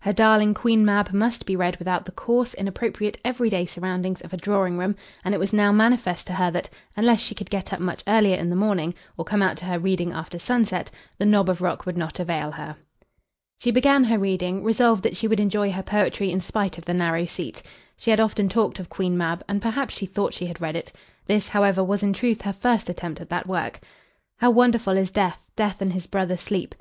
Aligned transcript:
Her 0.00 0.14
darling 0.14 0.54
"Queen 0.54 0.82
Mab" 0.82 1.12
must 1.12 1.44
be 1.44 1.54
read 1.56 1.76
without 1.76 2.06
the 2.06 2.10
coarse, 2.10 2.54
inappropriate, 2.54 3.18
every 3.22 3.50
day 3.50 3.66
surroundings 3.66 4.22
of 4.22 4.32
a 4.32 4.36
drawing 4.38 4.78
room; 4.78 4.96
and 5.22 5.34
it 5.34 5.38
was 5.38 5.52
now 5.52 5.72
manifest 5.72 6.26
to 6.28 6.32
her 6.32 6.50
that, 6.52 6.70
unless 6.96 7.20
she 7.20 7.34
could 7.34 7.50
get 7.50 7.70
up 7.70 7.80
much 7.80 8.02
earlier 8.08 8.38
in 8.38 8.48
the 8.48 8.56
morning, 8.56 8.94
or 9.18 9.26
come 9.26 9.42
out 9.42 9.58
to 9.58 9.66
her 9.66 9.78
reading 9.78 10.10
after 10.10 10.38
sunset, 10.38 10.90
the 11.18 11.26
knob 11.26 11.50
of 11.50 11.60
rock 11.60 11.84
would 11.84 11.98
not 11.98 12.18
avail 12.18 12.52
her. 12.52 12.76
She 13.58 13.70
began 13.70 14.04
her 14.04 14.18
reading, 14.18 14.64
resolved 14.64 15.02
that 15.02 15.18
she 15.18 15.28
would 15.28 15.38
enjoy 15.38 15.70
her 15.72 15.82
poetry 15.82 16.30
in 16.30 16.40
spite 16.40 16.78
of 16.78 16.86
the 16.86 16.94
narrow 16.94 17.26
seat. 17.26 17.62
She 17.94 18.10
had 18.10 18.20
often 18.20 18.48
talked 18.48 18.78
of 18.80 18.88
"Queen 18.88 19.18
Mab," 19.18 19.44
and 19.46 19.60
perhaps 19.60 19.92
she 19.94 20.06
thought 20.06 20.32
she 20.32 20.46
had 20.46 20.62
read 20.62 20.76
it. 20.76 20.94
This, 21.26 21.48
however, 21.48 21.84
was 21.84 22.02
in 22.02 22.14
truth 22.14 22.40
her 22.40 22.54
first 22.54 22.88
attempt 22.88 23.20
at 23.20 23.28
that 23.28 23.46
work. 23.46 23.80
"How 24.38 24.50
wonderful 24.50 24.96
is 24.96 25.10
Death! 25.10 25.44
Death 25.56 25.82
and 25.82 25.92
his 25.92 26.06
brother, 26.06 26.38
Sleep!" 26.38 26.74